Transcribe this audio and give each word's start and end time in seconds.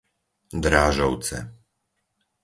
Drážovce 0.63 1.39